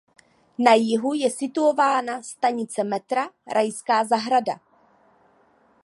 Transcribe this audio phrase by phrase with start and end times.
[0.57, 4.59] Na jihu je situována stanice metra Rajská zahrada.